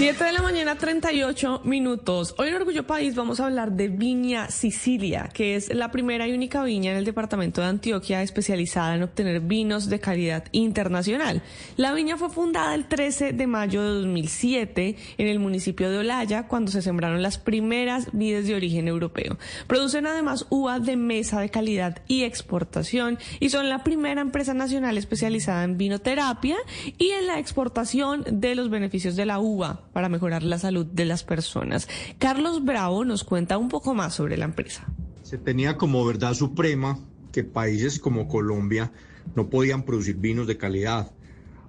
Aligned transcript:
7 0.00 0.24
de 0.24 0.32
la 0.32 0.40
mañana, 0.40 0.76
38 0.76 1.60
minutos. 1.64 2.34
Hoy 2.38 2.48
en 2.48 2.54
Orgullo 2.54 2.86
País 2.86 3.14
vamos 3.14 3.38
a 3.38 3.44
hablar 3.44 3.72
de 3.72 3.88
Viña 3.88 4.50
Sicilia, 4.50 5.28
que 5.30 5.56
es 5.56 5.74
la 5.74 5.90
primera 5.90 6.26
y 6.26 6.32
única 6.32 6.64
viña 6.64 6.92
en 6.92 6.96
el 6.96 7.04
departamento 7.04 7.60
de 7.60 7.66
Antioquia 7.66 8.22
especializada 8.22 8.94
en 8.94 9.02
obtener 9.02 9.40
vinos 9.40 9.90
de 9.90 10.00
calidad 10.00 10.46
internacional. 10.52 11.42
La 11.76 11.92
viña 11.92 12.16
fue 12.16 12.30
fundada 12.30 12.74
el 12.74 12.88
13 12.88 13.34
de 13.34 13.46
mayo 13.46 13.82
de 13.82 13.90
2007 13.90 14.96
en 15.18 15.26
el 15.26 15.38
municipio 15.38 15.90
de 15.90 15.98
Olaya, 15.98 16.48
cuando 16.48 16.70
se 16.70 16.80
sembraron 16.80 17.20
las 17.20 17.36
primeras 17.36 18.08
vides 18.14 18.46
de 18.46 18.54
origen 18.54 18.88
europeo. 18.88 19.36
Producen 19.66 20.06
además 20.06 20.46
uva 20.48 20.80
de 20.80 20.96
mesa 20.96 21.42
de 21.42 21.50
calidad 21.50 21.98
y 22.08 22.22
exportación 22.22 23.18
y 23.38 23.50
son 23.50 23.68
la 23.68 23.84
primera 23.84 24.22
empresa 24.22 24.54
nacional 24.54 24.96
especializada 24.96 25.62
en 25.64 25.76
vinoterapia 25.76 26.56
y 26.96 27.10
en 27.10 27.26
la 27.26 27.38
exportación 27.38 28.24
de 28.26 28.54
los 28.54 28.70
beneficios 28.70 29.14
de 29.14 29.26
la 29.26 29.40
uva 29.40 29.82
para 29.92 30.08
mejorar 30.08 30.42
la 30.42 30.58
salud 30.58 30.86
de 30.86 31.04
las 31.04 31.24
personas. 31.24 31.88
Carlos 32.18 32.64
Bravo 32.64 33.04
nos 33.04 33.24
cuenta 33.24 33.58
un 33.58 33.68
poco 33.68 33.94
más 33.94 34.14
sobre 34.14 34.36
la 34.36 34.44
empresa. 34.44 34.86
Se 35.22 35.38
tenía 35.38 35.76
como 35.76 36.04
verdad 36.04 36.34
suprema 36.34 36.98
que 37.32 37.44
países 37.44 37.98
como 37.98 38.28
Colombia 38.28 38.92
no 39.34 39.48
podían 39.48 39.84
producir 39.84 40.16
vinos 40.16 40.46
de 40.46 40.56
calidad. 40.56 41.12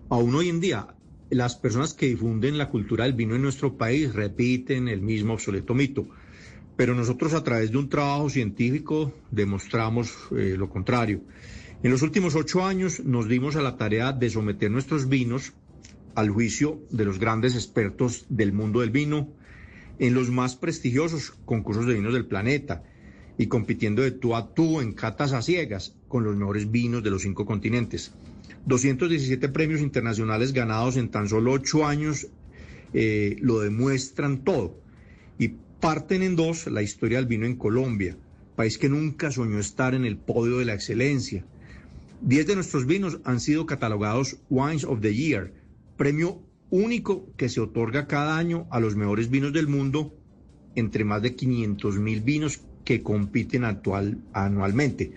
Aún 0.09 0.36
hoy 0.36 0.50
en 0.50 0.59
día, 0.59 0.88
las 1.30 1.55
personas 1.55 1.94
que 1.94 2.08
difunden 2.08 2.58
la 2.58 2.69
cultura 2.69 3.05
del 3.05 3.13
vino 3.13 3.36
en 3.36 3.41
nuestro 3.41 3.78
país 3.78 4.13
repiten 4.13 4.88
el 4.88 5.02
mismo 5.02 5.33
obsoleto 5.33 5.73
mito. 5.73 6.08
Pero 6.75 6.95
nosotros 6.95 7.33
a 7.33 7.44
través 7.44 7.72
de 7.72 7.78
un 7.78 7.89
trabajo 7.89 8.30
científico 8.30 9.13
demostramos 9.30 10.11
eh, 10.31 10.56
lo 10.58 10.69
contrario. 10.69 11.22
En 11.83 11.91
los 11.91 12.02
últimos 12.02 12.35
ocho 12.35 12.66
años 12.66 13.00
nos 13.02 13.28
dimos 13.28 13.56
a 13.56 13.61
la 13.61 13.78
tarea 13.78 14.11
de 14.11 14.30
someter 14.30 14.69
nuestros 14.69 15.08
vinos 15.08 15.53
al 16.16 16.30
juicio 16.30 16.80
de 16.90 17.06
los 17.06 17.20
grandes 17.20 17.56
expertos 17.56 18.26
del 18.30 18.54
mundo 18.54 18.81
del 18.81 18.92
vino 18.92 19.30
en 20.00 20.14
los 20.14 20.30
más 20.30 20.56
prestigiosos 20.56 21.31
concursos 21.45 21.86
de 21.86 21.94
vinos 21.94 22.14
del 22.14 22.26
planeta 22.26 22.84
y 23.38 23.48
compitiendo 23.48 24.02
de 24.02 24.12
tú 24.12 24.36
a 24.36 24.53
tú 24.53 24.81
en 24.81 24.94
catas 24.94 25.34
a 25.34 25.42
ciegas 25.42 25.95
con 26.08 26.23
los 26.23 26.36
mejores 26.36 26.70
vinos 26.72 27.03
de 27.03 27.12
los 27.12 27.22
cinco 27.22 27.45
continentes. 27.45 28.12
217 28.66 29.50
premios 29.50 29.81
internacionales 29.81 30.53
ganados 30.53 30.98
en 30.98 31.09
tan 31.09 31.28
solo 31.28 31.52
ocho 31.52 31.86
años 31.86 32.28
eh, 32.94 33.38
lo 33.42 33.59
demuestran 33.59 34.44
todo. 34.44 34.80
Y 35.40 35.56
parten 35.80 36.22
en 36.22 36.36
dos 36.36 36.68
la 36.68 36.84
historia 36.84 37.18
del 37.18 37.28
vino 37.28 37.46
en 37.46 37.56
Colombia, 37.56 38.18
país 38.56 38.78
que 38.78 38.90
nunca 38.90 39.31
soñó 39.31 39.59
estar 39.59 39.96
en 39.96 40.06
el 40.06 40.18
podio 40.18 40.58
de 40.58 40.66
la 40.66 40.73
excelencia. 40.73 41.44
Diez 42.22 42.46
de 42.46 42.56
nuestros 42.56 42.86
vinos 42.86 43.20
han 43.23 43.40
sido 43.40 43.66
catalogados 43.66 44.38
Wines 44.50 44.84
of 44.84 45.02
the 45.02 45.16
Year, 45.16 45.52
premio 46.02 46.41
único 46.71 47.31
que 47.38 47.47
se 47.47 47.61
otorga 47.61 48.07
cada 48.07 48.35
año 48.35 48.66
a 48.71 48.80
los 48.80 48.95
mejores 48.95 49.29
vinos 49.29 49.53
del 49.53 49.67
mundo 49.67 50.16
entre 50.73 51.06
más 51.06 51.22
de 51.22 51.35
500 51.35 52.00
mil 52.00 52.22
vinos 52.22 52.59
que 52.84 53.03
compiten 53.03 53.66
actual, 53.66 54.17
anualmente. 54.34 55.13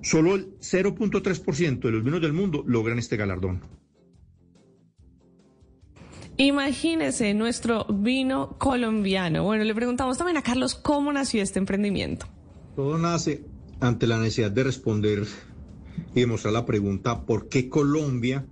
Solo 0.00 0.36
el 0.36 0.58
0.3% 0.60 1.80
de 1.80 1.90
los 1.90 2.02
vinos 2.02 2.22
del 2.22 2.32
mundo 2.32 2.64
logran 2.66 2.98
este 2.98 3.18
galardón. 3.18 3.60
Imagínese 6.38 7.34
nuestro 7.34 7.84
vino 7.84 8.56
colombiano. 8.56 9.44
Bueno, 9.44 9.64
le 9.64 9.74
preguntamos 9.74 10.16
también 10.16 10.38
a 10.38 10.42
Carlos 10.42 10.76
cómo 10.76 11.12
nació 11.12 11.42
este 11.42 11.58
emprendimiento. 11.58 12.24
Todo 12.74 12.96
nace 12.96 13.44
ante 13.80 14.06
la 14.06 14.16
necesidad 14.16 14.50
de 14.50 14.64
responder 14.64 15.26
y 16.14 16.20
demostrar 16.20 16.54
la 16.54 16.64
pregunta 16.64 17.26
¿por 17.26 17.50
qué 17.50 17.68
Colombia, 17.68 18.46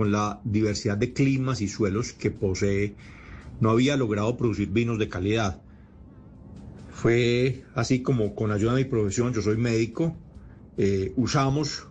con 0.00 0.12
la 0.12 0.40
diversidad 0.44 0.96
de 0.96 1.12
climas 1.12 1.60
y 1.60 1.68
suelos 1.68 2.14
que 2.14 2.30
posee, 2.30 2.94
no 3.60 3.68
había 3.68 3.98
logrado 3.98 4.34
producir 4.34 4.70
vinos 4.70 4.98
de 4.98 5.10
calidad? 5.10 5.60
Fue 6.90 7.64
así 7.74 8.00
como 8.00 8.34
con 8.34 8.50
ayuda 8.50 8.74
de 8.74 8.84
mi 8.84 8.88
profesión, 8.88 9.34
yo 9.34 9.42
soy 9.42 9.58
médico, 9.58 10.16
eh, 10.78 11.12
usamos, 11.16 11.86